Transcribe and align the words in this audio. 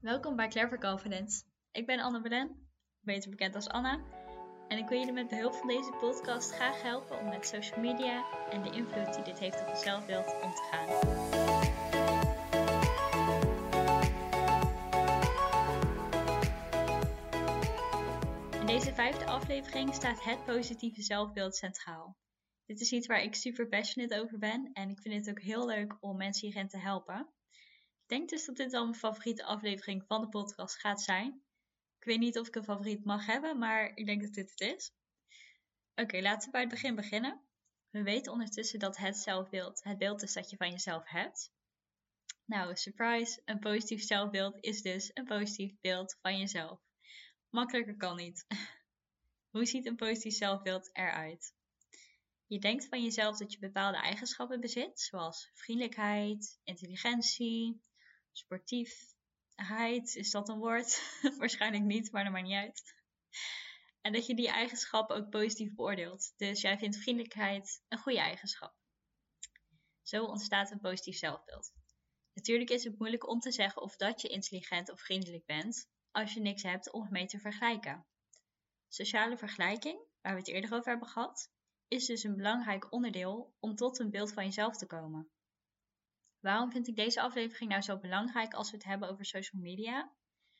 Welkom 0.00 0.36
bij 0.36 0.48
Clever 0.48 0.78
Confidence. 0.78 1.42
Ik 1.72 1.86
ben 1.86 2.00
Anne 2.00 2.20
Belen, 2.20 2.68
beter 3.00 3.30
bekend 3.30 3.54
als 3.54 3.68
Anna. 3.68 4.00
En 4.68 4.78
ik 4.78 4.88
wil 4.88 4.98
jullie 4.98 5.12
met 5.12 5.28
behulp 5.28 5.54
van 5.54 5.68
deze 5.68 5.92
podcast 6.00 6.54
graag 6.54 6.82
helpen 6.82 7.18
om 7.18 7.28
met 7.28 7.46
social 7.46 7.80
media 7.80 8.24
en 8.50 8.62
de 8.62 8.70
invloed 8.70 9.14
die 9.14 9.24
dit 9.24 9.38
heeft 9.38 9.60
op 9.60 9.68
je 9.68 9.76
zelfbeeld 9.76 10.42
om 10.42 10.54
te 10.54 10.68
gaan. 10.70 10.88
In 18.60 18.66
deze 18.66 18.94
vijfde 18.94 19.26
aflevering 19.26 19.94
staat 19.94 20.24
het 20.24 20.44
positieve 20.44 21.02
zelfbeeld 21.02 21.56
centraal. 21.56 22.16
Dit 22.66 22.80
is 22.80 22.92
iets 22.92 23.06
waar 23.06 23.22
ik 23.22 23.34
super 23.34 23.68
passionate 23.68 24.20
over 24.20 24.38
ben 24.38 24.70
en 24.72 24.90
ik 24.90 25.00
vind 25.00 25.14
het 25.14 25.30
ook 25.30 25.42
heel 25.42 25.66
leuk 25.66 25.96
om 26.00 26.16
mensen 26.16 26.46
hierin 26.46 26.68
te 26.68 26.78
helpen. 26.78 27.28
Denk 28.10 28.28
dus 28.28 28.44
dat 28.44 28.56
dit 28.56 28.70
wel 28.70 28.84
mijn 28.84 28.98
favoriete 28.98 29.44
aflevering 29.44 30.04
van 30.06 30.20
de 30.20 30.28
podcast 30.28 30.78
gaat 30.78 31.02
zijn. 31.02 31.42
Ik 31.98 32.04
weet 32.04 32.18
niet 32.18 32.38
of 32.38 32.46
ik 32.46 32.54
een 32.54 32.64
favoriet 32.64 33.04
mag 33.04 33.26
hebben, 33.26 33.58
maar 33.58 33.90
ik 33.94 34.06
denk 34.06 34.22
dat 34.22 34.32
dit 34.32 34.50
het 34.50 34.60
is. 34.60 34.92
Oké, 35.94 36.20
laten 36.20 36.44
we 36.44 36.50
bij 36.50 36.60
het 36.60 36.70
begin 36.70 36.94
beginnen. 36.94 37.40
We 37.90 38.02
weten 38.02 38.32
ondertussen 38.32 38.78
dat 38.78 38.96
het 38.96 39.16
zelfbeeld 39.16 39.82
het 39.82 39.98
beeld 39.98 40.22
is 40.22 40.32
dat 40.32 40.50
je 40.50 40.56
van 40.56 40.70
jezelf 40.70 41.08
hebt. 41.08 41.52
Nou, 42.44 42.76
surprise, 42.76 43.42
een 43.44 43.58
positief 43.58 44.02
zelfbeeld 44.02 44.56
is 44.60 44.82
dus 44.82 45.10
een 45.14 45.24
positief 45.24 45.80
beeld 45.80 46.18
van 46.22 46.38
jezelf. 46.38 46.80
Makkelijker 47.48 47.96
kan 47.96 48.16
niet. 48.16 48.46
Hoe 49.54 49.64
ziet 49.64 49.86
een 49.86 49.96
positief 49.96 50.34
zelfbeeld 50.34 50.90
eruit? 50.92 51.54
Je 52.46 52.58
denkt 52.58 52.88
van 52.88 53.02
jezelf 53.02 53.36
dat 53.36 53.52
je 53.52 53.58
bepaalde 53.58 53.98
eigenschappen 53.98 54.60
bezit, 54.60 55.00
zoals 55.00 55.50
vriendelijkheid, 55.54 56.60
intelligentie, 56.64 57.82
sportiefheid. 58.32 60.14
Is 60.14 60.30
dat 60.30 60.48
een 60.48 60.58
woord? 60.58 61.18
Waarschijnlijk 61.38 61.84
niet, 61.84 62.12
maar 62.12 62.24
dat 62.24 62.32
maakt 62.32 62.46
niet 62.46 62.56
uit. 62.56 62.94
En 64.00 64.12
dat 64.12 64.26
je 64.26 64.34
die 64.34 64.48
eigenschappen 64.48 65.16
ook 65.16 65.30
positief 65.30 65.74
beoordeelt. 65.74 66.32
Dus 66.36 66.60
jij 66.60 66.78
vindt 66.78 66.96
vriendelijkheid 66.96 67.82
een 67.88 67.98
goede 67.98 68.18
eigenschap. 68.18 68.74
Zo 70.02 70.24
ontstaat 70.24 70.70
een 70.70 70.80
positief 70.80 71.16
zelfbeeld. 71.16 71.72
Natuurlijk 72.34 72.70
is 72.70 72.84
het 72.84 72.98
moeilijk 72.98 73.28
om 73.28 73.40
te 73.40 73.52
zeggen 73.52 73.82
of 73.82 73.96
dat 73.96 74.20
je 74.20 74.28
intelligent 74.28 74.90
of 74.90 75.00
vriendelijk 75.00 75.46
bent 75.46 75.88
als 76.10 76.34
je 76.34 76.40
niks 76.40 76.62
hebt 76.62 76.92
om 76.92 77.06
mee 77.10 77.26
te 77.26 77.38
vergelijken. 77.38 78.06
Sociale 78.88 79.36
vergelijking, 79.36 80.00
waar 80.20 80.32
we 80.32 80.38
het 80.38 80.48
eerder 80.48 80.74
over 80.74 80.90
hebben 80.90 81.08
gehad, 81.08 81.50
is 81.88 82.06
dus 82.06 82.22
een 82.22 82.36
belangrijk 82.36 82.92
onderdeel 82.92 83.54
om 83.58 83.74
tot 83.74 83.98
een 83.98 84.10
beeld 84.10 84.32
van 84.32 84.44
jezelf 84.44 84.76
te 84.76 84.86
komen. 84.86 85.30
Waarom 86.40 86.70
vind 86.70 86.88
ik 86.88 86.96
deze 86.96 87.20
aflevering 87.20 87.70
nou 87.70 87.82
zo 87.82 87.98
belangrijk 87.98 88.54
als 88.54 88.70
we 88.70 88.76
het 88.76 88.86
hebben 88.86 89.08
over 89.08 89.24
social 89.24 89.62
media? 89.62 90.12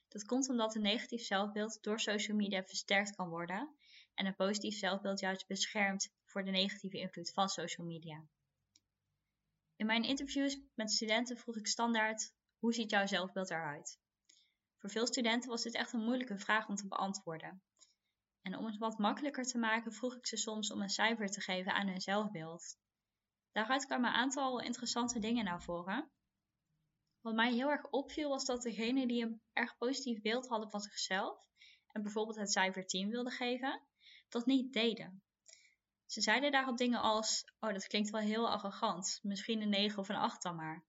Dat 0.09 0.25
komt 0.25 0.49
omdat 0.49 0.75
een 0.75 0.83
negatief 0.83 1.23
zelfbeeld 1.23 1.83
door 1.83 2.01
social 2.01 2.37
media 2.37 2.63
versterkt 2.63 3.17
kan 3.17 3.29
worden 3.29 3.75
en 4.15 4.27
een 4.27 4.35
positief 4.35 4.79
zelfbeeld 4.79 5.21
juist 5.21 5.47
beschermt 5.47 6.13
voor 6.25 6.45
de 6.45 6.51
negatieve 6.51 6.99
invloed 6.99 7.31
van 7.31 7.49
social 7.49 7.87
media. 7.87 8.25
In 9.77 9.87
mijn 9.87 10.05
interviews 10.05 10.61
met 10.75 10.91
studenten 10.91 11.37
vroeg 11.37 11.57
ik 11.57 11.67
standaard: 11.67 12.33
hoe 12.59 12.75
ziet 12.75 12.91
jouw 12.91 13.07
zelfbeeld 13.07 13.51
eruit? 13.51 13.99
Voor 14.79 14.91
veel 14.91 15.07
studenten 15.07 15.51
was 15.51 15.63
dit 15.63 15.75
echt 15.75 15.93
een 15.93 16.05
moeilijke 16.05 16.39
vraag 16.39 16.69
om 16.69 16.75
te 16.75 16.89
beantwoorden. 16.89 17.63
En 18.43 18.57
om 18.57 18.67
het 18.67 18.79
wat 18.79 18.99
makkelijker 18.99 19.45
te 19.45 19.59
maken 19.59 19.93
vroeg 19.93 20.17
ik 20.17 20.27
ze 20.27 20.37
soms 20.37 20.73
om 20.73 20.83
een 20.83 20.89
cijfer 20.89 21.31
te 21.31 21.41
geven 21.41 21.73
aan 21.73 21.89
hun 21.89 22.01
zelfbeeld. 22.01 22.79
Daaruit 23.53 23.87
kwamen 23.87 24.09
een 24.09 24.17
aantal 24.17 24.61
interessante 24.61 25.19
dingen 25.19 25.45
naar 25.45 25.63
voren. 25.63 26.11
Wat 27.21 27.35
mij 27.35 27.53
heel 27.53 27.71
erg 27.71 27.91
opviel 27.91 28.29
was 28.29 28.45
dat 28.45 28.63
degenen 28.63 29.09
die 29.09 29.23
een 29.23 29.43
erg 29.53 29.77
positief 29.77 30.21
beeld 30.21 30.49
hadden 30.49 30.71
van 30.71 30.81
zichzelf 30.81 31.39
en 31.87 32.03
bijvoorbeeld 32.03 32.39
het 32.39 32.53
cijfer 32.53 32.87
10 32.87 33.11
wilden 33.11 33.33
geven, 33.33 33.83
dat 34.29 34.47
niet 34.47 34.73
deden. 34.73 35.23
Ze 36.07 36.21
zeiden 36.21 36.53
daarop 36.53 36.77
dingen 36.77 37.01
als: 37.01 37.45
Oh, 37.61 37.73
dat 37.73 37.87
klinkt 37.87 38.11
wel 38.11 38.21
heel 38.21 38.51
arrogant, 38.51 39.19
misschien 39.23 39.63
een 39.63 39.69
9 39.69 39.99
of 39.99 40.09
een 40.09 40.17
8 40.17 40.43
dan 40.43 40.57
maar. 40.57 40.85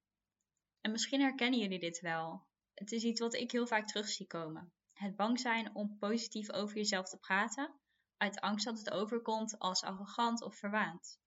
En 0.81 0.91
misschien 0.91 1.21
herkennen 1.21 1.59
jullie 1.59 1.79
dit 1.79 1.99
wel. 1.99 2.47
Het 2.73 2.91
is 2.91 3.03
iets 3.03 3.19
wat 3.19 3.33
ik 3.33 3.51
heel 3.51 3.67
vaak 3.67 3.87
terug 3.87 4.07
zie 4.07 4.27
komen. 4.27 4.73
Het 4.93 5.15
bang 5.15 5.39
zijn 5.39 5.75
om 5.75 5.97
positief 5.97 6.51
over 6.51 6.75
jezelf 6.75 7.09
te 7.09 7.17
praten, 7.17 7.79
uit 8.17 8.39
angst 8.39 8.65
dat 8.65 8.77
het 8.77 8.91
overkomt 8.91 9.59
als 9.59 9.83
arrogant 9.83 10.41
of 10.41 10.55
verwaand. 10.55 11.20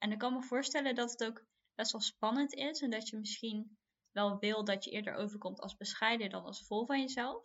En 0.00 0.12
ik 0.12 0.18
kan 0.18 0.32
me 0.32 0.42
voorstellen 0.42 0.94
dat 0.94 1.10
het 1.10 1.24
ook 1.24 1.44
best 1.74 1.92
wel 1.92 2.00
spannend 2.00 2.54
is 2.54 2.80
en 2.80 2.90
dat 2.90 3.08
je 3.08 3.16
misschien 3.16 3.78
wel 4.12 4.38
wil 4.38 4.64
dat 4.64 4.84
je 4.84 4.90
eerder 4.90 5.14
overkomt 5.14 5.60
als 5.60 5.76
bescheiden 5.76 6.30
dan 6.30 6.44
als 6.44 6.66
vol 6.66 6.86
van 6.86 7.00
jezelf. 7.00 7.44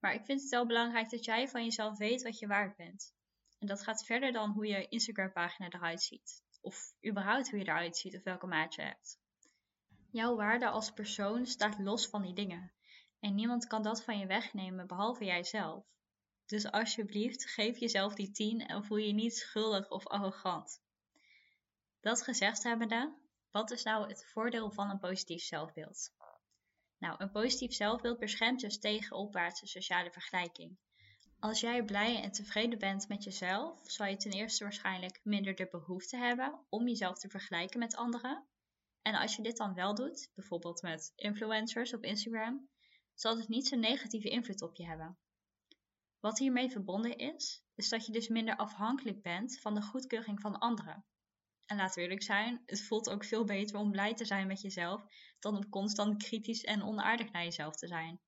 Maar 0.00 0.14
ik 0.14 0.24
vind 0.24 0.40
het 0.40 0.50
wel 0.50 0.66
belangrijk 0.66 1.10
dat 1.10 1.24
jij 1.24 1.48
van 1.48 1.64
jezelf 1.64 1.98
weet 1.98 2.22
wat 2.22 2.38
je 2.38 2.46
waard 2.46 2.76
bent. 2.76 3.14
En 3.58 3.66
dat 3.66 3.82
gaat 3.82 4.04
verder 4.04 4.32
dan 4.32 4.50
hoe 4.50 4.66
je 4.66 4.88
Instagram-pagina 4.88 5.68
eruit 5.68 6.02
ziet. 6.02 6.42
Of 6.60 6.94
überhaupt 7.08 7.50
hoe 7.50 7.58
je 7.58 7.64
eruit 7.64 7.96
ziet 7.96 8.16
of 8.16 8.22
welke 8.22 8.46
maat 8.46 8.74
je 8.74 8.82
hebt. 8.82 9.18
Jouw 10.10 10.36
waarde 10.36 10.68
als 10.68 10.92
persoon 10.92 11.46
staat 11.46 11.78
los 11.78 12.06
van 12.06 12.22
die 12.22 12.34
dingen. 12.34 12.72
En 13.20 13.34
niemand 13.34 13.66
kan 13.66 13.82
dat 13.82 14.04
van 14.04 14.18
je 14.18 14.26
wegnemen 14.26 14.86
behalve 14.86 15.24
jijzelf. 15.24 15.84
Dus 16.46 16.70
alsjeblieft, 16.70 17.50
geef 17.50 17.78
jezelf 17.78 18.14
die 18.14 18.30
10 18.30 18.60
en 18.60 18.84
voel 18.84 18.98
je 18.98 19.12
niet 19.12 19.36
schuldig 19.36 19.90
of 19.90 20.06
arrogant. 20.06 20.84
Dat 22.06 22.22
gezegd 22.22 22.62
hebbende, 22.62 23.14
wat 23.50 23.70
is 23.70 23.82
nou 23.82 24.08
het 24.08 24.24
voordeel 24.24 24.70
van 24.70 24.90
een 24.90 24.98
positief 24.98 25.42
zelfbeeld? 25.42 26.10
Nou, 26.98 27.14
een 27.18 27.30
positief 27.30 27.72
zelfbeeld 27.72 28.18
beschermt 28.18 28.60
dus 28.60 28.78
tegen 28.78 29.16
opwaartse 29.16 29.66
sociale 29.66 30.10
vergelijking. 30.10 30.78
Als 31.38 31.60
jij 31.60 31.84
blij 31.84 32.22
en 32.22 32.32
tevreden 32.32 32.78
bent 32.78 33.08
met 33.08 33.24
jezelf, 33.24 33.80
zal 33.82 34.06
je 34.06 34.16
ten 34.16 34.30
eerste 34.30 34.62
waarschijnlijk 34.62 35.20
minder 35.22 35.54
de 35.54 35.68
behoefte 35.70 36.16
hebben 36.16 36.66
om 36.68 36.88
jezelf 36.88 37.18
te 37.18 37.28
vergelijken 37.28 37.78
met 37.78 37.96
anderen. 37.96 38.46
En 39.02 39.14
als 39.14 39.36
je 39.36 39.42
dit 39.42 39.56
dan 39.56 39.74
wel 39.74 39.94
doet, 39.94 40.30
bijvoorbeeld 40.34 40.82
met 40.82 41.12
influencers 41.16 41.94
op 41.94 42.04
Instagram, 42.04 42.68
zal 43.14 43.38
het 43.38 43.48
niet 43.48 43.68
zo'n 43.68 43.80
negatieve 43.80 44.28
invloed 44.28 44.62
op 44.62 44.76
je 44.76 44.86
hebben. 44.86 45.18
Wat 46.20 46.38
hiermee 46.38 46.70
verbonden 46.70 47.16
is, 47.16 47.64
is 47.74 47.88
dat 47.88 48.06
je 48.06 48.12
dus 48.12 48.28
minder 48.28 48.56
afhankelijk 48.56 49.22
bent 49.22 49.60
van 49.60 49.74
de 49.74 49.82
goedkeuring 49.82 50.40
van 50.40 50.58
anderen. 50.58 51.04
En 51.66 51.76
laten 51.76 51.94
we 51.94 52.00
eerlijk 52.00 52.22
zijn, 52.22 52.62
het 52.66 52.82
voelt 52.82 53.10
ook 53.10 53.24
veel 53.24 53.44
beter 53.44 53.76
om 53.76 53.90
blij 53.90 54.14
te 54.14 54.24
zijn 54.24 54.46
met 54.46 54.60
jezelf 54.60 55.02
dan 55.38 55.56
om 55.56 55.68
constant 55.68 56.22
kritisch 56.22 56.64
en 56.64 56.82
onaardig 56.82 57.32
naar 57.32 57.44
jezelf 57.44 57.76
te 57.76 57.86
zijn. 57.86 58.20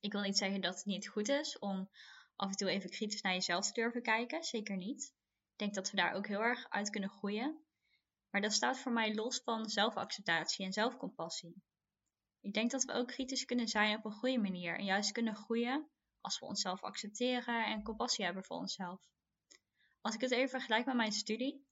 Ik 0.00 0.12
wil 0.12 0.20
niet 0.20 0.36
zeggen 0.36 0.60
dat 0.60 0.74
het 0.74 0.84
niet 0.84 1.08
goed 1.08 1.28
is 1.28 1.58
om 1.58 1.90
af 2.36 2.50
en 2.50 2.56
toe 2.56 2.68
even 2.68 2.90
kritisch 2.90 3.22
naar 3.22 3.32
jezelf 3.32 3.66
te 3.66 3.72
durven 3.72 4.02
kijken, 4.02 4.44
zeker 4.44 4.76
niet. 4.76 5.02
Ik 5.52 5.58
denk 5.58 5.74
dat 5.74 5.90
we 5.90 5.96
daar 5.96 6.12
ook 6.12 6.26
heel 6.26 6.42
erg 6.42 6.70
uit 6.70 6.90
kunnen 6.90 7.10
groeien. 7.10 7.64
Maar 8.30 8.40
dat 8.40 8.52
staat 8.52 8.78
voor 8.78 8.92
mij 8.92 9.14
los 9.14 9.40
van 9.44 9.68
zelfacceptatie 9.68 10.64
en 10.64 10.72
zelfcompassie. 10.72 11.62
Ik 12.40 12.52
denk 12.52 12.70
dat 12.70 12.84
we 12.84 12.92
ook 12.92 13.06
kritisch 13.06 13.44
kunnen 13.44 13.68
zijn 13.68 13.96
op 13.96 14.04
een 14.04 14.12
goede 14.12 14.38
manier 14.38 14.78
en 14.78 14.84
juist 14.84 15.12
kunnen 15.12 15.36
groeien 15.36 15.90
als 16.20 16.38
we 16.38 16.46
onszelf 16.46 16.82
accepteren 16.82 17.66
en 17.66 17.82
compassie 17.82 18.24
hebben 18.24 18.44
voor 18.44 18.56
onszelf. 18.56 19.00
Als 20.00 20.14
ik 20.14 20.20
het 20.20 20.30
even 20.30 20.48
vergelijk 20.48 20.86
met 20.86 20.96
mijn 20.96 21.12
studie, 21.12 21.66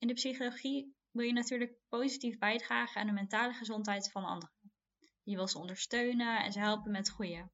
in 0.00 0.08
de 0.08 0.14
psychologie 0.14 0.94
wil 1.10 1.24
je 1.24 1.32
natuurlijk 1.32 1.76
positief 1.88 2.38
bijdragen 2.38 3.00
aan 3.00 3.06
de 3.06 3.12
mentale 3.12 3.52
gezondheid 3.52 4.10
van 4.10 4.24
anderen. 4.24 4.54
Je 5.22 5.36
wil 5.36 5.48
ze 5.48 5.58
ondersteunen 5.58 6.42
en 6.44 6.52
ze 6.52 6.58
helpen 6.58 6.90
met 6.90 7.08
groeien. 7.08 7.52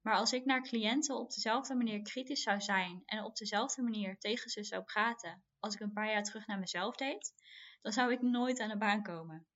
Maar 0.00 0.14
als 0.14 0.32
ik 0.32 0.44
naar 0.44 0.62
cliënten 0.62 1.16
op 1.16 1.30
dezelfde 1.30 1.74
manier 1.74 2.02
kritisch 2.02 2.42
zou 2.42 2.60
zijn 2.60 3.02
en 3.04 3.24
op 3.24 3.36
dezelfde 3.36 3.82
manier 3.82 4.18
tegen 4.18 4.50
ze 4.50 4.64
zou 4.64 4.82
praten 4.82 5.44
als 5.58 5.74
ik 5.74 5.80
een 5.80 5.92
paar 5.92 6.10
jaar 6.10 6.22
terug 6.22 6.46
naar 6.46 6.58
mezelf 6.58 6.96
deed, 6.96 7.32
dan 7.82 7.92
zou 7.92 8.12
ik 8.12 8.22
nooit 8.22 8.60
aan 8.60 8.68
de 8.68 8.78
baan 8.78 9.02
komen. 9.02 9.46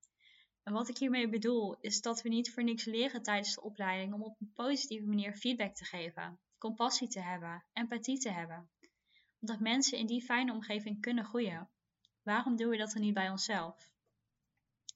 En 0.63 0.73
wat 0.73 0.89
ik 0.89 0.99
hiermee 0.99 1.28
bedoel, 1.28 1.77
is 1.81 2.01
dat 2.01 2.23
we 2.23 2.28
niet 2.28 2.53
voor 2.53 2.65
niks 2.65 2.84
leren 2.84 3.23
tijdens 3.23 3.55
de 3.55 3.63
opleiding 3.63 4.15
om 4.15 4.23
op 4.23 4.41
een 4.41 4.53
positieve 4.54 5.07
manier 5.07 5.37
feedback 5.37 5.75
te 5.75 5.84
geven, 5.84 6.41
compassie 6.59 7.09
te 7.09 7.21
hebben, 7.21 7.65
empathie 7.72 8.19
te 8.19 8.31
hebben. 8.31 8.71
Omdat 9.41 9.60
mensen 9.60 9.98
in 9.98 10.07
die 10.07 10.25
fijne 10.25 10.53
omgeving 10.53 11.01
kunnen 11.01 11.25
groeien. 11.25 11.71
Waarom 12.27 12.57
doen 12.57 12.69
we 12.69 12.77
dat 12.77 12.93
dan 12.93 13.03
niet 13.03 13.15
bij 13.15 13.31
onszelf? 13.31 13.91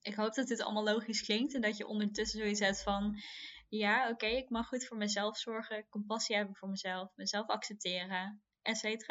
Ik 0.02 0.14
hoop 0.14 0.34
dat 0.34 0.48
dit 0.48 0.60
allemaal 0.60 0.84
logisch 0.84 1.22
klinkt 1.22 1.54
en 1.54 1.60
dat 1.60 1.76
je 1.76 1.86
ondertussen 1.86 2.38
zoiets 2.38 2.60
hebt 2.60 2.82
van: 2.82 3.20
ja, 3.68 4.08
oké, 4.08 4.26
ik 4.26 4.50
mag 4.50 4.68
goed 4.68 4.86
voor 4.86 4.96
mezelf 4.96 5.38
zorgen, 5.38 5.88
compassie 5.88 6.36
hebben 6.36 6.54
voor 6.54 6.68
mezelf, 6.68 7.16
mezelf 7.16 7.46
accepteren, 7.46 8.42
etc. 8.62 9.06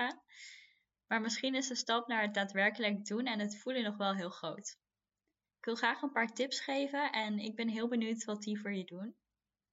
Maar 1.08 1.22
misschien 1.22 1.56
is 1.56 1.68
de 1.68 1.76
stap 1.76 2.08
naar 2.08 2.22
het 2.22 2.34
daadwerkelijk 2.34 3.06
doen 3.06 3.26
en 3.26 3.40
het 3.40 3.60
voelen 3.60 3.84
nog 3.84 3.98
wel 3.98 4.16
heel 4.16 4.30
groot. 4.30 4.78
Ik 5.58 5.66
wil 5.66 5.76
graag 5.76 6.02
een 6.02 6.12
paar 6.12 6.34
tips 6.34 6.60
geven 6.60 7.12
en 7.12 7.40
ik 7.40 7.56
ben 7.56 7.68
heel 7.68 7.88
benieuwd 7.88 8.24
wat 8.24 8.42
die 8.42 8.60
voor 8.62 8.74
je 8.74 8.86
doen. 8.86 9.16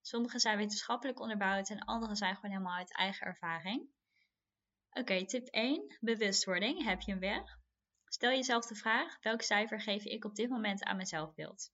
Sommige 0.01 0.39
zijn 0.39 0.57
wetenschappelijk 0.57 1.21
onderbouwd 1.21 1.71
en 1.71 1.85
andere 1.85 2.15
zijn 2.17 2.35
gewoon 2.35 2.51
helemaal 2.51 2.77
uit 2.77 2.97
eigen 2.97 3.27
ervaring. 3.27 3.89
Oké, 4.91 5.27
tip 5.27 5.47
1. 5.47 5.97
Bewustwording. 6.01 6.85
Heb 6.85 7.01
je 7.01 7.11
hem 7.11 7.21
weg? 7.21 7.65
Stel 8.09 8.31
jezelf 8.31 8.67
de 8.67 8.75
vraag: 8.75 9.19
welk 9.21 9.43
cijfer 9.43 9.81
geef 9.81 10.05
ik 10.05 10.25
op 10.25 10.35
dit 10.35 10.49
moment 10.49 10.83
aan 10.83 10.97
mijn 10.97 11.09
zelfbeeld? 11.09 11.73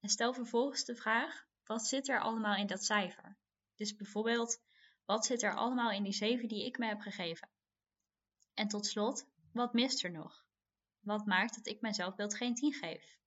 En 0.00 0.08
stel 0.08 0.34
vervolgens 0.34 0.84
de 0.84 0.96
vraag: 0.96 1.46
wat 1.64 1.86
zit 1.86 2.08
er 2.08 2.20
allemaal 2.20 2.56
in 2.56 2.66
dat 2.66 2.84
cijfer? 2.84 3.36
Dus 3.74 3.96
bijvoorbeeld, 3.96 4.62
wat 5.04 5.26
zit 5.26 5.42
er 5.42 5.54
allemaal 5.54 5.90
in 5.90 6.02
die 6.02 6.12
7 6.12 6.48
die 6.48 6.66
ik 6.66 6.78
me 6.78 6.86
heb 6.86 7.00
gegeven? 7.00 7.50
En 8.54 8.68
tot 8.68 8.86
slot, 8.86 9.26
wat 9.52 9.72
mist 9.72 10.04
er 10.04 10.10
nog? 10.10 10.46
Wat 11.00 11.26
maakt 11.26 11.54
dat 11.54 11.66
ik 11.66 11.80
mijn 11.80 11.94
zelfbeeld 11.94 12.36
geen 12.36 12.54
10 12.54 12.72
geef? 12.72 13.18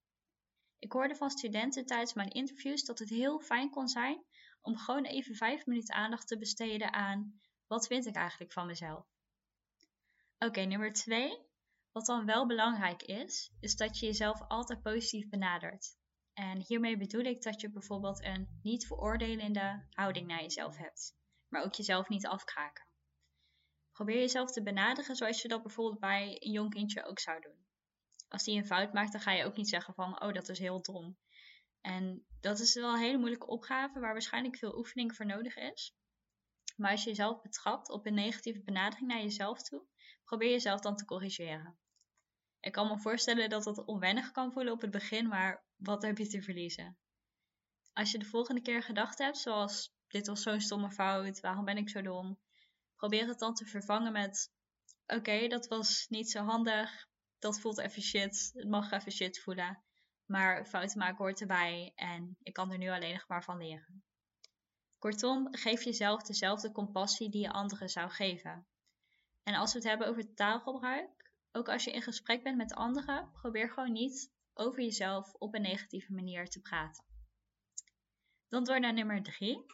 Ik 0.80 0.92
hoorde 0.92 1.16
van 1.16 1.30
studenten 1.30 1.86
tijdens 1.86 2.14
mijn 2.14 2.30
interviews 2.30 2.84
dat 2.84 3.00
het 3.00 3.10
heel 3.10 3.40
fijn 3.40 3.70
kon 3.70 3.88
zijn 3.88 4.26
om 4.62 4.78
gewoon 4.78 5.06
even 5.06 5.36
5 5.36 5.66
minuten 5.66 5.96
aandacht 5.96 6.28
te 6.28 6.38
besteden 6.38 6.94
aan 6.94 7.42
wat 7.68 7.88
vind 7.88 8.06
ik 8.06 8.16
eigenlijk 8.16 8.54
van 8.54 8.66
mezelf. 8.68 9.06
Oké, 10.38 10.62
nummer 10.62 10.94
2. 10.94 11.50
Wat 11.92 12.06
dan 12.06 12.26
wel 12.26 12.48
belangrijk 12.48 13.04
is, 13.04 13.52
is 13.60 13.76
dat 13.76 14.00
je 14.00 14.06
jezelf 14.06 14.42
altijd 14.48 14.82
positief 14.82 15.30
benadert. 15.30 15.96
En 16.34 16.62
hiermee 16.68 16.98
bedoel 16.98 17.22
ik 17.24 17.42
dat 17.42 17.62
je 17.62 17.72
bijvoorbeeld 17.72 18.24
een 18.24 18.60
niet 18.62 18.88
veroordelende 18.88 19.86
houding 19.90 20.28
naar 20.28 20.42
jezelf 20.42 20.78
hebt, 20.78 21.16
maar 21.48 21.64
ook 21.64 21.74
jezelf 21.74 22.10
niet 22.10 22.28
afkraken. 22.28 22.88
Probeer 23.92 24.18
jezelf 24.18 24.52
te 24.52 24.64
benaderen 24.64 25.16
zoals 25.16 25.42
je 25.42 25.48
dat 25.48 25.64
bijvoorbeeld 25.64 26.00
bij 26.00 26.38
een 26.40 26.52
jong 26.52 26.70
kindje 26.70 27.06
ook 27.06 27.20
zou 27.20 27.42
doen. 27.42 27.66
Als 28.28 28.44
die 28.44 28.58
een 28.58 28.66
fout 28.66 28.94
maakt, 28.94 29.12
dan 29.12 29.22
ga 29.22 29.32
je 29.32 29.46
ook 29.46 29.56
niet 29.56 29.70
zeggen 29.70 29.94
van, 29.94 30.22
oh, 30.22 30.34
dat 30.34 30.50
is 30.50 30.60
heel 30.60 30.82
dom. 30.82 31.18
En 31.82 32.26
dat 32.40 32.60
is 32.60 32.74
wel 32.74 32.94
een 32.94 33.00
hele 33.00 33.18
moeilijke 33.18 33.48
opgave 33.48 34.00
waar 34.00 34.12
waarschijnlijk 34.12 34.58
veel 34.58 34.78
oefening 34.78 35.16
voor 35.16 35.26
nodig 35.26 35.56
is. 35.56 35.96
Maar 36.76 36.92
als 36.92 37.04
je 37.04 37.10
jezelf 37.10 37.42
betrapt 37.42 37.90
op 37.90 38.06
een 38.06 38.14
negatieve 38.14 38.64
benadering 38.64 39.08
naar 39.08 39.22
jezelf 39.22 39.62
toe, 39.62 39.86
probeer 40.24 40.50
jezelf 40.50 40.82
dan 40.82 40.96
te 40.96 41.06
corrigeren. 41.06 41.80
Ik 42.62 42.72
kan 42.72 42.88
me 42.88 43.00
voorstellen 43.00 43.50
dat 43.50 43.64
dat 43.64 43.86
onwennig 43.86 44.32
kan 44.32 44.52
voelen 44.52 44.74
op 44.74 44.82
het 44.82 44.92
begin, 44.92 45.28
maar 45.28 45.64
wat 45.76 46.02
heb 46.02 46.18
je 46.18 46.28
te 46.28 46.42
verliezen? 46.42 46.98
Als 47.94 48.12
je 48.12 48.18
de 48.18 48.26
volgende 48.26 48.62
keer 48.62 48.84
gedacht 48.84 49.18
hebt, 49.18 49.38
zoals 49.38 49.94
dit 50.08 50.28
was 50.28 50.42
zo'n 50.42 50.62
stomme 50.62 50.92
fout, 50.92 51.40
waarom 51.40 51.66
ben 51.66 51.78
ik 51.78 51.90
zo 51.90 52.02
dom? 52.02 52.40
Probeer 52.96 53.28
het 53.28 53.40
dan 53.40 53.54
te 53.54 53.66
vervangen 53.66 54.12
met: 54.12 54.52
oké, 55.08 55.48
dat 55.48 55.68
was 55.68 56.06
niet 56.10 56.32
zo 56.32 56.44
handig, 56.44 57.08
dat 57.40 57.60
voelt 57.60 57.80
even 57.80 58.02
shit, 58.02 58.52
het 58.54 58.68
mag 58.68 58.92
even 58.92 59.12
shit 59.12 59.40
voelen, 59.40 59.84
maar 60.26 60.66
fouten 60.66 60.98
maken 60.98 61.18
hoort 61.18 61.42
erbij 61.42 61.92
en 61.96 62.38
ik 62.44 62.54
kan 62.54 62.72
er 62.72 62.78
nu 62.78 62.90
alleen 62.90 63.14
nog 63.14 63.28
maar 63.28 63.44
van 63.44 63.58
leren. 63.58 64.04
Kortom, 64.98 65.48
geef 65.52 65.84
jezelf 65.84 66.22
dezelfde 66.22 66.72
compassie 66.72 67.30
die 67.30 67.42
je 67.42 67.52
anderen 67.52 67.90
zou 67.90 68.10
geven. 68.10 68.68
En 69.44 69.56
als 69.56 69.74
we 69.74 69.80
het 69.80 69.88
hebben 69.88 70.08
over 70.08 70.34
taalgebruik, 70.34 71.21
ook 71.52 71.70
als 71.70 71.84
je 71.84 71.92
in 71.92 72.02
gesprek 72.02 72.44
bent 72.44 72.58
met 72.58 72.74
anderen, 72.74 73.32
probeer 73.32 73.70
gewoon 73.70 73.92
niet 73.92 74.32
over 74.54 74.82
jezelf 74.82 75.34
op 75.34 75.56
een 75.56 75.62
negatieve 75.62 76.14
manier 76.14 76.50
te 76.50 76.62
praten. 76.62 77.06
Dan 78.48 78.64
door 78.64 78.80
naar 78.80 78.94
nummer 78.94 79.24
drie. 79.24 79.66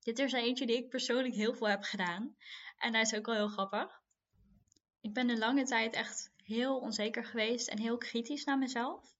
Dit 0.00 0.18
is 0.18 0.32
eentje 0.32 0.66
die 0.66 0.76
ik 0.76 0.88
persoonlijk 0.88 1.34
heel 1.34 1.54
veel 1.54 1.68
heb 1.68 1.82
gedaan. 1.82 2.36
En 2.76 2.92
hij 2.92 3.02
is 3.02 3.14
ook 3.14 3.26
wel 3.26 3.34
heel 3.34 3.48
grappig. 3.48 4.00
Ik 5.00 5.12
ben 5.12 5.28
een 5.28 5.38
lange 5.38 5.64
tijd 5.64 5.94
echt 5.94 6.32
heel 6.36 6.78
onzeker 6.78 7.24
geweest 7.24 7.68
en 7.68 7.78
heel 7.78 7.98
kritisch 7.98 8.44
naar 8.44 8.58
mezelf. 8.58 9.14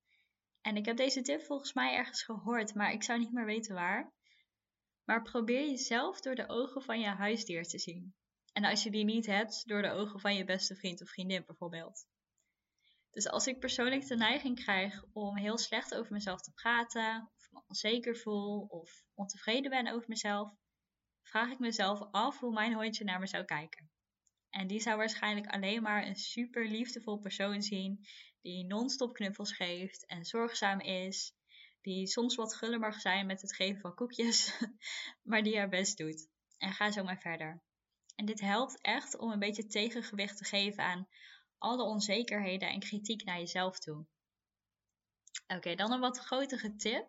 En 0.61 0.77
ik 0.77 0.85
heb 0.85 0.97
deze 0.97 1.23
tip 1.23 1.43
volgens 1.43 1.73
mij 1.73 1.95
ergens 1.95 2.23
gehoord, 2.23 2.75
maar 2.75 2.93
ik 2.93 3.03
zou 3.03 3.19
niet 3.19 3.33
meer 3.33 3.45
weten 3.45 3.75
waar. 3.75 4.13
Maar 5.05 5.23
probeer 5.23 5.67
jezelf 5.67 6.21
door 6.21 6.35
de 6.35 6.49
ogen 6.49 6.83
van 6.83 7.01
je 7.01 7.07
huisdier 7.07 7.65
te 7.65 7.79
zien. 7.79 8.15
En 8.53 8.65
als 8.65 8.83
je 8.83 8.91
die 8.91 9.05
niet 9.05 9.27
hebt, 9.27 9.69
door 9.69 9.83
de 9.83 9.91
ogen 9.91 10.21
van 10.21 10.35
je 10.35 10.45
beste 10.45 10.75
vriend 10.75 11.03
of 11.03 11.09
vriendin 11.09 11.45
bijvoorbeeld. 11.47 12.07
Dus 13.11 13.29
als 13.29 13.47
ik 13.47 13.59
persoonlijk 13.59 14.07
de 14.07 14.17
neiging 14.17 14.57
krijg 14.57 15.05
om 15.13 15.37
heel 15.37 15.59
slecht 15.59 15.95
over 15.95 16.13
mezelf 16.13 16.41
te 16.41 16.53
praten, 16.53 17.31
of 17.37 17.51
me 17.51 17.63
onzeker 17.67 18.17
voel 18.17 18.61
of 18.61 19.05
ontevreden 19.15 19.71
ben 19.71 19.87
over 19.87 20.09
mezelf, 20.09 20.51
vraag 21.23 21.51
ik 21.51 21.59
mezelf 21.59 22.01
af 22.11 22.39
hoe 22.39 22.53
mijn 22.53 22.75
hondje 22.75 23.05
naar 23.05 23.21
me 23.21 23.27
zou 23.27 23.45
kijken. 23.45 23.91
En 24.51 24.67
die 24.67 24.81
zou 24.81 24.97
waarschijnlijk 24.97 25.47
alleen 25.47 25.83
maar 25.83 26.07
een 26.07 26.17
super 26.17 26.69
liefdevol 26.69 27.19
persoon 27.19 27.63
zien, 27.63 28.07
die 28.41 28.67
non-stop 28.67 29.15
knuffels 29.15 29.53
geeft 29.53 30.07
en 30.07 30.25
zorgzaam 30.25 30.81
is, 30.81 31.35
die 31.81 32.07
soms 32.07 32.35
wat 32.35 32.55
guller 32.55 32.79
mag 32.79 33.01
zijn 33.01 33.27
met 33.27 33.41
het 33.41 33.55
geven 33.55 33.81
van 33.81 33.95
koekjes, 33.95 34.61
maar 35.31 35.43
die 35.43 35.57
haar 35.57 35.69
best 35.69 35.99
doet. 35.99 36.29
En 36.59 36.73
ga 36.73 36.91
zo 36.91 37.05
maar 37.05 37.21
verder. 37.21 37.63
En 38.14 38.25
dit 38.25 38.41
helpt 38.41 38.81
echt 38.81 39.17
om 39.19 39.31
een 39.31 39.38
beetje 39.38 39.67
tegengewicht 39.67 40.37
te 40.37 40.44
geven 40.44 40.85
aan 40.85 41.09
alle 41.59 41.82
onzekerheden 41.82 42.69
en 42.69 42.81
kritiek 42.81 43.25
naar 43.25 43.38
jezelf 43.38 43.79
toe. 43.79 44.06
Oké, 45.47 45.75
dan 45.75 45.93
een 45.93 46.00
wat 46.00 46.19
grotere 46.19 46.76
tip. 46.76 47.06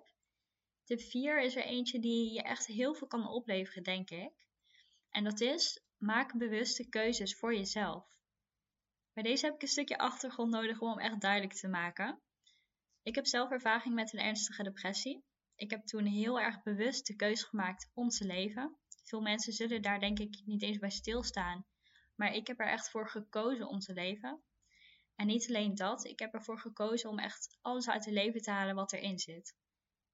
Tip 0.83 1.01
4 1.01 1.41
is 1.41 1.55
er 1.55 1.63
eentje 1.63 1.99
die 1.99 2.33
je 2.33 2.41
echt 2.41 2.65
heel 2.65 2.93
veel 2.93 3.07
kan 3.07 3.27
opleveren, 3.27 3.83
denk 3.83 4.09
ik. 4.09 4.31
En 5.09 5.23
dat 5.23 5.41
is, 5.41 5.79
maak 5.97 6.37
bewuste 6.37 6.89
keuzes 6.89 7.35
voor 7.35 7.55
jezelf. 7.55 8.05
Bij 9.13 9.23
deze 9.23 9.45
heb 9.45 9.55
ik 9.55 9.61
een 9.61 9.67
stukje 9.67 9.97
achtergrond 9.97 10.51
nodig 10.51 10.79
om 10.79 10.89
hem 10.89 10.99
echt 10.99 11.21
duidelijk 11.21 11.53
te 11.53 11.67
maken. 11.67 12.21
Ik 13.03 13.15
heb 13.15 13.25
zelf 13.25 13.49
ervaring 13.49 13.95
met 13.95 14.13
een 14.13 14.19
ernstige 14.19 14.63
depressie. 14.63 15.23
Ik 15.55 15.69
heb 15.69 15.85
toen 15.85 16.05
heel 16.05 16.39
erg 16.39 16.63
bewust 16.63 17.07
de 17.07 17.15
keuze 17.15 17.45
gemaakt 17.45 17.91
om 17.93 18.09
te 18.09 18.25
leven. 18.25 18.77
Veel 19.03 19.21
mensen 19.21 19.53
zullen 19.53 19.81
daar 19.81 19.99
denk 19.99 20.19
ik 20.19 20.41
niet 20.45 20.61
eens 20.61 20.77
bij 20.77 20.89
stilstaan. 20.89 21.65
Maar 22.15 22.33
ik 22.33 22.47
heb 22.47 22.59
er 22.59 22.67
echt 22.67 22.89
voor 22.89 23.09
gekozen 23.09 23.67
om 23.67 23.79
te 23.79 23.93
leven. 23.93 24.43
En 25.15 25.27
niet 25.27 25.47
alleen 25.47 25.75
dat, 25.75 26.05
ik 26.05 26.19
heb 26.19 26.33
ervoor 26.33 26.59
gekozen 26.59 27.09
om 27.09 27.19
echt 27.19 27.57
alles 27.61 27.89
uit 27.89 28.05
het 28.05 28.13
leven 28.13 28.41
te 28.41 28.51
halen 28.51 28.75
wat 28.75 28.93
erin 28.93 29.19
zit. 29.19 29.55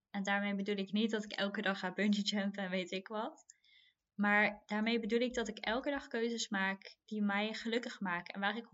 En 0.09 0.23
daarmee 0.23 0.55
bedoel 0.55 0.77
ik 0.77 0.91
niet 0.91 1.11
dat 1.11 1.23
ik 1.23 1.31
elke 1.31 1.61
dag 1.61 1.79
ga 1.79 1.93
bungee 1.93 2.23
jumpen 2.23 2.63
en 2.63 2.69
weet 2.69 2.91
ik 2.91 3.07
wat. 3.07 3.45
Maar 4.15 4.63
daarmee 4.65 4.99
bedoel 4.99 5.19
ik 5.19 5.33
dat 5.33 5.47
ik 5.47 5.57
elke 5.57 5.89
dag 5.89 6.07
keuzes 6.07 6.49
maak 6.49 6.95
die 7.05 7.21
mij 7.21 7.53
gelukkig 7.53 7.99
maken 7.99 8.33
en 8.33 8.39
waar 8.39 8.57
ik 8.57 8.65
100% 8.65 8.69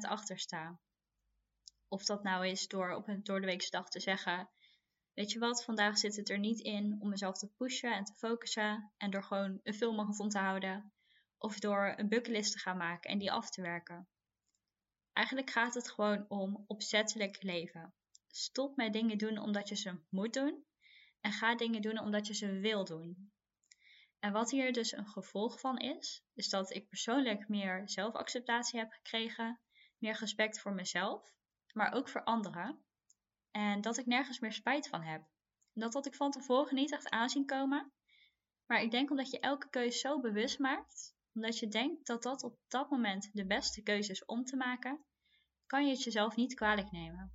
achter 0.00 0.38
sta. 0.38 0.78
Of 1.88 2.04
dat 2.04 2.22
nou 2.22 2.46
is 2.46 2.68
door 2.68 2.94
op 2.94 3.08
een 3.08 3.22
doordeweekse 3.22 3.70
dag 3.70 3.88
te 3.88 4.00
zeggen: 4.00 4.50
Weet 5.16 5.32
je 5.32 5.38
wat, 5.38 5.64
vandaag 5.64 5.98
zit 5.98 6.16
het 6.16 6.30
er 6.30 6.38
niet 6.38 6.60
in 6.60 6.96
om 7.00 7.08
mezelf 7.08 7.38
te 7.38 7.52
pushen 7.56 7.92
en 7.92 8.04
te 8.04 8.14
focussen 8.14 8.92
en 8.96 9.10
door 9.10 9.22
gewoon 9.22 9.60
een 9.62 9.74
filmmarathon 9.74 10.28
te 10.28 10.38
houden. 10.38 10.92
Of 11.38 11.58
door 11.58 11.94
een 11.96 12.08
bucketlist 12.08 12.52
te 12.52 12.58
gaan 12.58 12.76
maken 12.76 13.10
en 13.10 13.18
die 13.18 13.32
af 13.32 13.50
te 13.50 13.62
werken. 13.62 14.08
Eigenlijk 15.12 15.50
gaat 15.50 15.74
het 15.74 15.90
gewoon 15.90 16.24
om 16.28 16.64
opzettelijk 16.66 17.42
leven. 17.42 17.94
Stop 18.26 18.76
met 18.76 18.92
dingen 18.92 19.18
doen 19.18 19.38
omdat 19.38 19.68
je 19.68 19.74
ze 19.74 20.00
moet 20.08 20.34
doen 20.34 20.66
en 21.20 21.32
ga 21.32 21.56
dingen 21.56 21.82
doen 21.82 21.98
omdat 21.98 22.26
je 22.26 22.34
ze 22.34 22.50
wil 22.50 22.84
doen. 22.84 23.32
En 24.18 24.32
wat 24.32 24.50
hier 24.50 24.72
dus 24.72 24.92
een 24.92 25.08
gevolg 25.08 25.60
van 25.60 25.78
is, 25.78 26.24
is 26.34 26.48
dat 26.48 26.74
ik 26.74 26.88
persoonlijk 26.88 27.48
meer 27.48 27.82
zelfacceptatie 27.88 28.78
heb 28.78 28.92
gekregen, 28.92 29.60
meer 29.98 30.16
respect 30.18 30.60
voor 30.60 30.72
mezelf, 30.72 31.34
maar 31.72 31.92
ook 31.92 32.08
voor 32.08 32.24
anderen. 32.24 32.85
En 33.56 33.80
dat 33.80 33.98
ik 33.98 34.06
nergens 34.06 34.38
meer 34.38 34.52
spijt 34.52 34.88
van 34.88 35.02
heb. 35.02 35.22
Dat 35.72 35.94
had 35.94 36.06
ik 36.06 36.14
van 36.14 36.30
tevoren 36.30 36.74
niet 36.74 36.92
echt 36.92 37.10
aanzien 37.10 37.46
komen. 37.46 37.92
Maar 38.66 38.82
ik 38.82 38.90
denk 38.90 39.10
omdat 39.10 39.30
je 39.30 39.40
elke 39.40 39.68
keuze 39.70 39.98
zo 39.98 40.20
bewust 40.20 40.58
maakt, 40.58 41.16
omdat 41.34 41.58
je 41.58 41.68
denkt 41.68 42.06
dat 42.06 42.22
dat 42.22 42.42
op 42.42 42.58
dat 42.68 42.90
moment 42.90 43.30
de 43.32 43.46
beste 43.46 43.82
keuze 43.82 44.10
is 44.10 44.24
om 44.24 44.44
te 44.44 44.56
maken, 44.56 45.04
kan 45.66 45.84
je 45.84 45.90
het 45.90 46.02
jezelf 46.02 46.36
niet 46.36 46.54
kwalijk 46.54 46.90
nemen. 46.90 47.32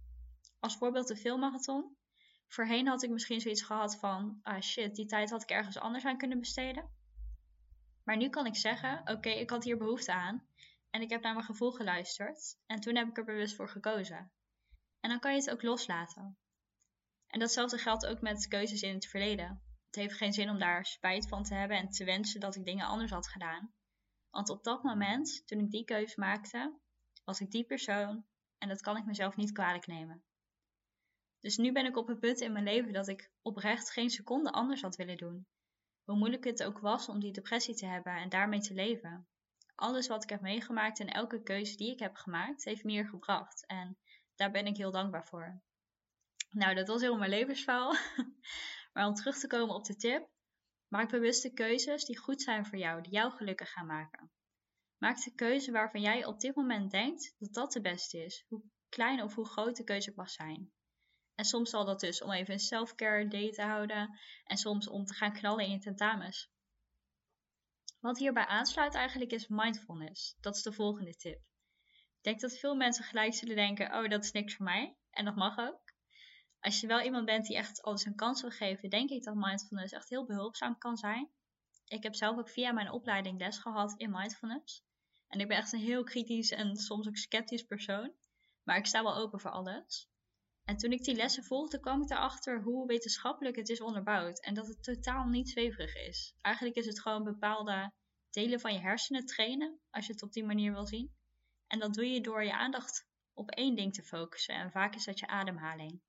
Als 0.59 0.77
voorbeeld 0.77 1.07
de 1.07 1.15
filmmarathon. 1.15 1.97
Voorheen 2.47 2.87
had 2.87 3.03
ik 3.03 3.09
misschien 3.09 3.41
zoiets 3.41 3.63
gehad 3.63 3.99
van, 3.99 4.39
ah 4.41 4.61
shit, 4.61 4.95
die 4.95 5.05
tijd 5.05 5.29
had 5.29 5.41
ik 5.41 5.49
ergens 5.49 5.77
anders 5.77 6.05
aan 6.05 6.17
kunnen 6.17 6.39
besteden. 6.39 6.89
Maar 8.03 8.17
nu 8.17 8.29
kan 8.29 8.45
ik 8.45 8.55
zeggen, 8.55 9.01
oké, 9.05 9.29
ik 9.29 9.49
had 9.49 9.63
hier 9.63 9.77
behoefte 9.77 10.13
aan 10.13 10.47
en 10.89 11.01
ik 11.01 11.09
heb 11.09 11.21
naar 11.21 11.33
mijn 11.33 11.45
gevoel 11.45 11.71
geluisterd 11.71 12.57
en 12.65 12.79
toen 12.79 12.95
heb 12.95 13.07
ik 13.07 13.17
er 13.17 13.25
bewust 13.25 13.55
voor 13.55 13.69
gekozen. 13.69 14.31
En 15.01 15.09
dan 15.09 15.19
kan 15.19 15.31
je 15.31 15.39
het 15.39 15.49
ook 15.49 15.61
loslaten. 15.61 16.37
En 17.27 17.39
datzelfde 17.39 17.77
geldt 17.77 18.05
ook 18.05 18.21
met 18.21 18.47
keuzes 18.47 18.81
in 18.81 18.93
het 18.93 19.07
verleden. 19.07 19.63
Het 19.85 19.95
heeft 19.95 20.17
geen 20.17 20.33
zin 20.33 20.49
om 20.49 20.59
daar 20.59 20.85
spijt 20.85 21.27
van 21.27 21.43
te 21.43 21.53
hebben 21.53 21.77
en 21.77 21.89
te 21.89 22.05
wensen 22.05 22.39
dat 22.39 22.55
ik 22.55 22.65
dingen 22.65 22.85
anders 22.85 23.11
had 23.11 23.27
gedaan. 23.27 23.73
Want 24.29 24.49
op 24.49 24.63
dat 24.63 24.83
moment, 24.83 25.47
toen 25.47 25.59
ik 25.59 25.71
die 25.71 25.85
keuze 25.85 26.19
maakte, 26.19 26.79
was 27.23 27.39
ik 27.39 27.51
die 27.51 27.65
persoon 27.65 28.25
en 28.57 28.67
dat 28.67 28.81
kan 28.81 28.97
ik 28.97 29.05
mezelf 29.05 29.35
niet 29.35 29.51
kwalijk 29.51 29.87
nemen. 29.87 30.23
Dus 31.39 31.57
nu 31.57 31.71
ben 31.71 31.85
ik 31.85 31.97
op 31.97 32.09
een 32.09 32.19
punt 32.19 32.39
in 32.39 32.51
mijn 32.51 32.63
leven 32.63 32.93
dat 32.93 33.07
ik 33.07 33.31
oprecht 33.41 33.91
geen 33.91 34.09
seconde 34.09 34.51
anders 34.51 34.81
had 34.81 34.95
willen 34.95 35.17
doen. 35.17 35.47
Hoe 36.03 36.17
moeilijk 36.17 36.43
het 36.43 36.63
ook 36.63 36.79
was 36.79 37.09
om 37.09 37.19
die 37.19 37.31
depressie 37.31 37.75
te 37.75 37.85
hebben 37.85 38.13
en 38.13 38.29
daarmee 38.29 38.59
te 38.59 38.73
leven. 38.73 39.27
Alles 39.75 40.07
wat 40.07 40.23
ik 40.23 40.29
heb 40.29 40.41
meegemaakt 40.41 40.99
en 40.99 41.07
elke 41.07 41.43
keuze 41.43 41.75
die 41.75 41.91
ik 41.91 41.99
heb 41.99 42.15
gemaakt, 42.15 42.63
heeft 42.63 42.83
me 42.83 42.91
hier 42.91 43.07
gebracht. 43.07 43.65
En 43.65 43.97
daar 44.41 44.51
ben 44.51 44.65
ik 44.65 44.77
heel 44.77 44.91
dankbaar 44.91 45.25
voor. 45.25 45.61
Nou, 46.49 46.75
dat 46.75 46.87
was 46.87 47.01
heel 47.01 47.17
mijn 47.17 47.29
levensverhaal. 47.29 47.95
maar 48.93 49.07
om 49.07 49.13
terug 49.13 49.37
te 49.37 49.47
komen 49.47 49.75
op 49.75 49.85
de 49.85 49.95
tip, 49.95 50.29
maak 50.87 51.09
bewuste 51.09 51.53
keuzes 51.53 52.05
die 52.05 52.17
goed 52.17 52.41
zijn 52.41 52.65
voor 52.65 52.77
jou, 52.77 53.01
die 53.01 53.11
jou 53.11 53.31
gelukkig 53.31 53.71
gaan 53.71 53.85
maken. 53.85 54.31
Maak 54.97 55.23
de 55.23 55.33
keuze 55.35 55.71
waarvan 55.71 56.01
jij 56.01 56.25
op 56.25 56.39
dit 56.39 56.55
moment 56.55 56.91
denkt 56.91 57.35
dat 57.37 57.53
dat 57.53 57.71
de 57.71 57.81
beste 57.81 58.23
is, 58.25 58.45
hoe 58.47 58.63
klein 58.89 59.21
of 59.21 59.35
hoe 59.35 59.45
groot 59.45 59.75
de 59.75 59.83
keuze 59.83 60.13
mag 60.15 60.29
zijn. 60.29 60.71
En 61.35 61.45
soms 61.45 61.69
zal 61.69 61.85
dat 61.85 61.99
dus 61.99 62.21
om 62.21 62.31
even 62.31 62.53
een 62.53 62.59
self-care 62.59 63.27
day 63.27 63.51
te 63.51 63.61
houden 63.61 64.19
en 64.43 64.57
soms 64.57 64.87
om 64.87 65.05
te 65.05 65.13
gaan 65.13 65.33
knallen 65.33 65.65
in 65.65 65.71
je 65.71 65.79
tentamens. 65.79 66.51
Wat 67.99 68.17
hierbij 68.17 68.45
aansluit 68.45 68.95
eigenlijk 68.95 69.31
is 69.31 69.47
mindfulness. 69.47 70.35
Dat 70.39 70.55
is 70.55 70.61
de 70.61 70.73
volgende 70.73 71.15
tip. 71.15 71.50
Ik 72.21 72.27
denk 72.27 72.39
dat 72.39 72.59
veel 72.59 72.75
mensen 72.75 73.03
gelijk 73.03 73.33
zullen 73.33 73.55
denken: 73.55 73.93
oh, 73.93 74.09
dat 74.09 74.23
is 74.23 74.31
niks 74.31 74.55
voor 74.55 74.65
mij. 74.65 74.95
En 75.11 75.25
dat 75.25 75.35
mag 75.35 75.57
ook. 75.57 75.93
Als 76.59 76.79
je 76.79 76.87
wel 76.87 77.01
iemand 77.01 77.25
bent 77.25 77.45
die 77.45 77.55
echt 77.55 77.81
alles 77.81 78.05
een 78.05 78.15
kans 78.15 78.41
wil 78.41 78.51
geven, 78.51 78.89
denk 78.89 79.09
ik 79.09 79.23
dat 79.23 79.35
mindfulness 79.35 79.93
echt 79.93 80.09
heel 80.09 80.25
behulpzaam 80.25 80.77
kan 80.77 80.97
zijn. 80.97 81.29
Ik 81.85 82.03
heb 82.03 82.15
zelf 82.15 82.37
ook 82.37 82.49
via 82.49 82.71
mijn 82.71 82.91
opleiding 82.91 83.39
les 83.39 83.57
gehad 83.57 83.93
in 83.97 84.11
mindfulness. 84.11 84.83
En 85.27 85.39
ik 85.39 85.47
ben 85.47 85.57
echt 85.57 85.73
een 85.73 85.79
heel 85.79 86.03
kritisch 86.03 86.51
en 86.51 86.75
soms 86.75 87.07
ook 87.07 87.17
sceptisch 87.17 87.63
persoon. 87.63 88.13
Maar 88.63 88.77
ik 88.77 88.85
sta 88.85 89.03
wel 89.03 89.15
open 89.15 89.39
voor 89.39 89.51
alles. 89.51 90.09
En 90.63 90.77
toen 90.77 90.91
ik 90.91 91.03
die 91.03 91.15
lessen 91.15 91.43
volgde, 91.43 91.79
kwam 91.79 92.01
ik 92.01 92.09
erachter 92.09 92.61
hoe 92.61 92.87
wetenschappelijk 92.87 93.55
het 93.55 93.69
is 93.69 93.81
onderbouwd. 93.81 94.39
En 94.39 94.53
dat 94.53 94.67
het 94.67 94.83
totaal 94.83 95.25
niet 95.25 95.49
zweverig 95.49 95.95
is. 95.95 96.35
Eigenlijk 96.41 96.75
is 96.75 96.85
het 96.85 97.01
gewoon 97.01 97.23
bepaalde 97.23 97.91
delen 98.29 98.59
van 98.59 98.73
je 98.73 98.79
hersenen 98.79 99.25
trainen, 99.25 99.79
als 99.89 100.05
je 100.05 100.13
het 100.13 100.23
op 100.23 100.31
die 100.31 100.45
manier 100.45 100.71
wil 100.71 100.85
zien. 100.85 101.19
En 101.71 101.79
dat 101.79 101.93
doe 101.93 102.05
je 102.05 102.21
door 102.21 102.43
je 102.43 102.53
aandacht 102.53 103.07
op 103.33 103.49
één 103.49 103.75
ding 103.75 103.93
te 103.93 104.03
focussen. 104.03 104.55
En 104.55 104.71
vaak 104.71 104.95
is 104.95 105.05
dat 105.05 105.19
je 105.19 105.27
ademhaling. 105.27 106.01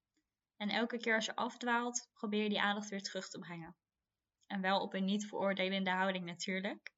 En 0.56 0.68
elke 0.68 0.96
keer 0.96 1.14
als 1.14 1.24
je 1.24 1.36
afdwaalt, 1.36 2.10
probeer 2.12 2.42
je 2.42 2.48
die 2.48 2.60
aandacht 2.60 2.88
weer 2.88 3.02
terug 3.02 3.28
te 3.28 3.38
brengen. 3.38 3.76
En 4.46 4.60
wel 4.60 4.80
op 4.80 4.94
een 4.94 5.04
niet 5.04 5.26
veroordelende 5.26 5.90
houding 5.90 6.24
natuurlijk. 6.24 6.92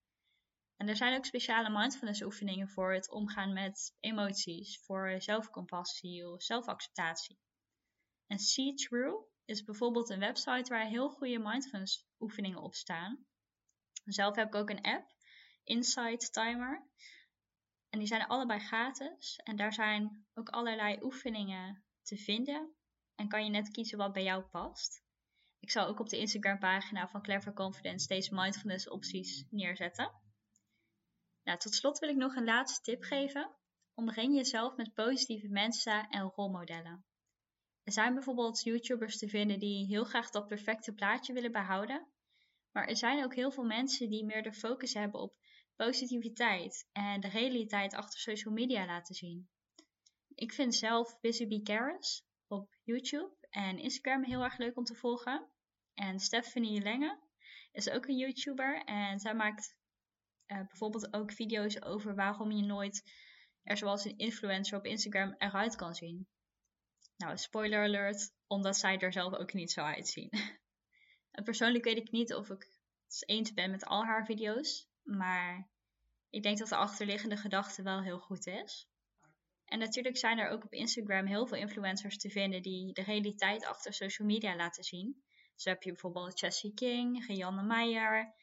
En 0.77 0.89
er 0.89 0.97
zijn 0.97 1.17
ook 1.17 1.25
speciale 1.25 1.71
mindfulness 1.71 2.23
oefeningen 2.23 2.69
voor 2.69 2.93
het 2.93 3.11
omgaan 3.11 3.53
met 3.53 3.97
emoties, 4.01 4.83
voor 4.85 5.15
zelfcompassie 5.19 6.29
of 6.29 6.43
zelfacceptatie. 6.43 7.39
En 8.27 8.39
See 8.39 8.75
is 9.45 9.65
bijvoorbeeld 9.65 10.11
een 10.11 10.19
website 10.19 10.69
waar 10.69 10.87
heel 10.87 11.09
goede 11.09 11.39
mindfulness 11.39 12.07
oefeningen 12.19 12.63
op 12.63 12.75
staan. 12.75 13.27
Zelf 14.05 14.37
heb 14.37 14.47
ik 14.47 14.55
ook 14.55 14.71
een 14.71 14.83
app, 14.83 15.15
Insight 15.65 16.33
Timer. 16.33 16.89
En 17.95 18.01
die 18.01 18.09
zijn 18.09 18.27
allebei 18.27 18.61
gratis. 18.61 19.41
En 19.45 19.57
daar 19.57 19.73
zijn 19.73 20.27
ook 20.35 20.49
allerlei 20.49 20.99
oefeningen 21.03 21.85
te 22.03 22.17
vinden. 22.17 22.75
En 23.15 23.29
kan 23.29 23.45
je 23.45 23.51
net 23.51 23.71
kiezen 23.71 23.99
wat 23.99 24.13
bij 24.13 24.23
jou 24.23 24.43
past. 24.43 25.03
Ik 25.61 25.71
zal 25.71 25.87
ook 25.87 26.01
op 26.01 26.09
de 26.09 26.19
Instagram 26.19 26.59
pagina 26.59 27.09
van 27.09 27.23
Clever 27.23 27.53
Confidence 27.53 28.07
deze 28.07 28.35
mindfulness 28.35 28.89
opties 28.89 29.47
neerzetten. 29.51 30.13
Nou, 31.43 31.59
tot 31.59 31.75
slot 31.75 31.99
wil 31.99 32.09
ik 32.09 32.17
nog 32.17 32.37
een 32.37 32.45
laatste 32.45 32.81
tip 32.81 33.03
geven. 33.03 33.57
Omring 33.95 34.35
jezelf 34.37 34.77
met 34.77 34.95
positieve 34.95 35.49
mensen 35.49 36.09
en 36.09 36.23
rolmodellen. 36.23 37.05
Er 37.83 37.93
zijn 37.93 38.15
bijvoorbeeld 38.15 38.63
YouTubers 38.63 39.19
te 39.19 39.29
vinden 39.29 39.59
die 39.59 39.87
heel 39.87 40.05
graag 40.05 40.31
dat 40.31 40.47
perfecte 40.47 40.93
plaatje 40.93 41.33
willen 41.33 41.53
behouden. 41.53 42.09
Maar 42.73 42.89
er 42.89 42.97
zijn 42.97 43.25
ook 43.25 43.35
heel 43.35 43.51
veel 43.51 43.65
mensen 43.65 44.11
die 44.11 44.25
meer 44.25 44.43
de 44.43 44.53
focus 44.53 44.95
hebben 44.95 45.21
op 45.21 45.44
positiviteit 45.77 46.89
en 46.93 47.21
de 47.21 47.29
realiteit 47.29 47.95
achter 47.95 48.21
social 48.21 48.55
media 48.55 48.87
laten 48.87 49.15
zien. 49.15 49.49
Ik 50.35 50.53
vind 50.53 50.75
zelf 50.75 51.21
Busy 51.21 51.47
Bee 51.47 51.99
op 52.47 52.75
YouTube 52.83 53.37
en 53.51 53.79
Instagram 53.79 54.25
heel 54.25 54.43
erg 54.43 54.59
leuk 54.59 54.77
om 54.77 54.85
te 54.85 54.95
volgen. 54.95 55.49
En 55.95 56.21
Stephanie 56.21 56.83
Lenge 56.83 57.19
is 57.73 57.91
ook 57.91 58.07
een 58.07 58.17
YouTuber 58.17 58.85
en 58.85 59.19
zij 59.19 59.35
maakt 59.35 59.77
uh, 60.47 60.59
bijvoorbeeld 60.59 61.15
ook 61.15 61.33
video's 61.33 61.83
over 61.83 62.15
waarom 62.15 62.51
je 62.51 62.63
nooit 62.63 63.03
er 63.63 63.77
zoals 63.77 64.05
een 64.05 64.19
influencer 64.19 64.79
op 64.79 64.85
Instagram 64.85 65.35
eruit 65.39 65.77
kan 65.77 65.95
zien. 65.95 66.29
Nou, 67.17 67.37
spoiler 67.37 67.85
alert, 67.85 68.33
omdat 68.47 68.77
zij 68.77 68.99
er 68.99 69.13
zelf 69.13 69.35
ook 69.35 69.53
niet 69.53 69.73
zo 69.73 69.81
uitzien. 69.81 70.31
en 71.31 71.45
persoonlijk 71.51 71.85
weet 71.85 71.97
ik 71.97 72.11
niet 72.11 72.35
of 72.35 72.51
ik 72.51 72.69
het 73.05 73.29
eens 73.29 73.53
ben 73.53 73.71
met 73.71 73.85
al 73.85 74.05
haar 74.05 74.25
video's, 74.25 74.89
maar 75.05 75.69
ik 76.31 76.43
denk 76.43 76.59
dat 76.59 76.69
de 76.69 76.77
achterliggende 76.77 77.37
gedachte 77.37 77.83
wel 77.83 78.03
heel 78.03 78.19
goed 78.19 78.47
is. 78.47 78.89
En 79.65 79.79
natuurlijk 79.79 80.17
zijn 80.17 80.39
er 80.39 80.49
ook 80.49 80.65
op 80.65 80.73
Instagram 80.73 81.27
heel 81.27 81.47
veel 81.47 81.59
influencers 81.59 82.19
te 82.19 82.31
vinden 82.31 82.63
die 82.63 82.93
de 82.93 83.03
realiteit 83.03 83.65
achter 83.65 83.95
social 83.95 84.29
media 84.29 84.57
laten 84.57 84.85
zien. 84.85 85.23
Zo 85.57 85.69
heb 85.69 85.83
je 85.83 85.91
bijvoorbeeld 85.91 86.41
Jessie 86.41 86.75
King, 86.75 87.27
Rianne 87.27 87.63
Meijer 87.63 88.35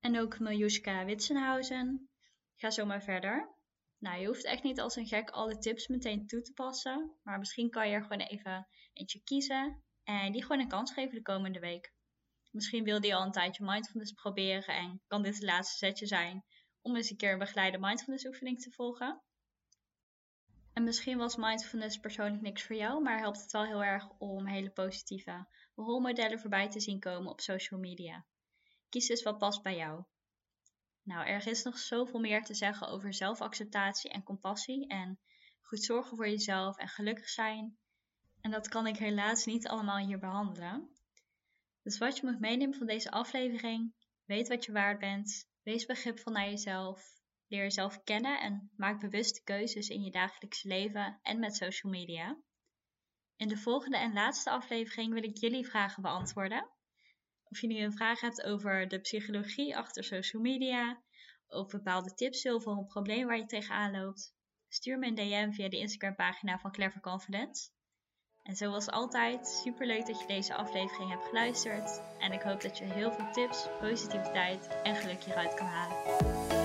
en 0.00 0.20
ook 0.20 0.38
Miljuska 0.38 1.04
Witsenhausen. 1.04 2.08
Ga 2.56 2.70
zo 2.70 2.86
maar 2.86 3.02
verder. 3.02 3.54
Nou, 3.98 4.20
je 4.20 4.26
hoeft 4.26 4.44
echt 4.44 4.62
niet 4.62 4.80
als 4.80 4.96
een 4.96 5.06
gek 5.06 5.30
alle 5.30 5.58
tips 5.58 5.88
meteen 5.88 6.26
toe 6.26 6.42
te 6.42 6.52
passen. 6.52 7.16
Maar 7.22 7.38
misschien 7.38 7.70
kan 7.70 7.88
je 7.88 7.94
er 7.94 8.02
gewoon 8.02 8.20
even 8.20 8.68
eentje 8.92 9.22
kiezen 9.22 9.82
en 10.04 10.32
die 10.32 10.42
gewoon 10.42 10.60
een 10.60 10.68
kans 10.68 10.92
geven 10.92 11.14
de 11.14 11.22
komende 11.22 11.60
week. 11.60 11.92
Misschien 12.50 12.84
wilde 12.84 13.06
je 13.06 13.14
al 13.14 13.24
een 13.24 13.32
tijdje 13.32 13.64
mindfulness 13.64 14.12
proberen 14.12 14.74
en 14.74 15.02
kan 15.06 15.22
dit 15.22 15.34
het 15.34 15.42
laatste 15.42 15.76
setje 15.76 16.06
zijn 16.06 16.44
om 16.80 16.96
eens 16.96 17.10
een 17.10 17.16
keer 17.16 17.32
een 17.32 17.38
begeleide 17.38 17.78
mindfulness 17.78 18.26
oefening 18.26 18.60
te 18.60 18.70
volgen. 18.70 19.22
En 20.72 20.84
misschien 20.84 21.18
was 21.18 21.36
mindfulness 21.36 21.98
persoonlijk 21.98 22.42
niks 22.42 22.62
voor 22.62 22.76
jou, 22.76 23.02
maar 23.02 23.18
helpt 23.18 23.40
het 23.40 23.52
wel 23.52 23.64
heel 23.64 23.84
erg 23.84 24.08
om 24.18 24.46
hele 24.46 24.70
positieve 24.70 25.46
rolmodellen 25.74 26.40
voorbij 26.40 26.68
te 26.68 26.80
zien 26.80 27.00
komen 27.00 27.30
op 27.30 27.40
social 27.40 27.80
media. 27.80 28.26
Kies 28.88 29.06
dus 29.06 29.22
wat 29.22 29.38
past 29.38 29.62
bij 29.62 29.76
jou. 29.76 30.04
Nou, 31.02 31.26
er 31.26 31.46
is 31.46 31.62
nog 31.62 31.78
zoveel 31.78 32.20
meer 32.20 32.44
te 32.44 32.54
zeggen 32.54 32.88
over 32.88 33.14
zelfacceptatie 33.14 34.10
en 34.10 34.22
compassie 34.22 34.86
en 34.86 35.18
goed 35.60 35.84
zorgen 35.84 36.16
voor 36.16 36.28
jezelf 36.28 36.76
en 36.76 36.88
gelukkig 36.88 37.28
zijn. 37.28 37.78
En 38.40 38.50
dat 38.50 38.68
kan 38.68 38.86
ik 38.86 38.96
helaas 38.96 39.44
niet 39.44 39.68
allemaal 39.68 40.06
hier 40.06 40.18
behandelen. 40.18 40.90
Dus 41.82 41.98
wat 41.98 42.16
je 42.16 42.26
moet 42.26 42.40
meenemen 42.40 42.78
van 42.78 42.86
deze 42.86 43.10
aflevering, 43.10 43.94
weet 44.24 44.48
wat 44.48 44.64
je 44.64 44.72
waard 44.72 44.98
bent, 44.98 45.48
wees 45.62 45.86
begripvol 45.86 46.32
naar 46.32 46.48
jezelf, 46.48 47.20
leer 47.46 47.62
jezelf 47.62 48.02
kennen 48.02 48.40
en 48.40 48.70
maak 48.76 49.00
bewuste 49.00 49.42
keuzes 49.42 49.88
in 49.88 50.02
je 50.02 50.10
dagelijkse 50.10 50.68
leven 50.68 51.18
en 51.22 51.38
met 51.38 51.56
social 51.56 51.92
media. 51.92 52.38
In 53.36 53.48
de 53.48 53.56
volgende 53.56 53.96
en 53.96 54.12
laatste 54.12 54.50
aflevering 54.50 55.12
wil 55.12 55.22
ik 55.22 55.36
jullie 55.36 55.66
vragen 55.66 56.02
beantwoorden. 56.02 56.70
Of 57.44 57.60
je 57.60 57.66
nu 57.66 57.78
een 57.78 57.92
vraag 57.92 58.20
hebt 58.20 58.42
over 58.42 58.88
de 58.88 59.00
psychologie 59.00 59.76
achter 59.76 60.04
social 60.04 60.42
media, 60.42 61.02
of 61.46 61.70
bepaalde 61.70 62.14
tips 62.14 62.42
wil 62.42 62.60
voor 62.60 62.76
een 62.76 62.86
probleem 62.86 63.26
waar 63.26 63.36
je 63.36 63.46
tegenaan 63.46 63.92
loopt, 63.92 64.34
stuur 64.68 64.98
me 64.98 65.06
een 65.06 65.14
DM 65.14 65.52
via 65.52 65.68
de 65.68 65.78
Instagram 65.78 66.14
pagina 66.14 66.58
van 66.58 66.72
Clever 66.72 67.00
Confidence. 67.00 67.70
En 68.50 68.56
zoals 68.56 68.90
altijd, 68.90 69.60
super 69.64 69.86
leuk 69.86 70.06
dat 70.06 70.20
je 70.20 70.26
deze 70.26 70.54
aflevering 70.54 71.10
hebt 71.10 71.26
geluisterd. 71.28 72.02
En 72.18 72.32
ik 72.32 72.42
hoop 72.42 72.60
dat 72.60 72.78
je 72.78 72.84
heel 72.84 73.12
veel 73.12 73.30
tips, 73.32 73.66
positiviteit 73.80 74.68
en 74.82 74.96
geluk 74.96 75.22
hieruit 75.22 75.54
kan 75.54 75.66
halen. 75.66 76.59